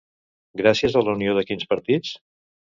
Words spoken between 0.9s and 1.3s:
a la